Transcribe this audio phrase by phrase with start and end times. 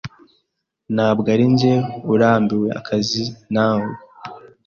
[0.95, 1.73] Ntabwo arinjye
[2.13, 3.23] urambiwe akazi.
[3.53, 3.89] Na we.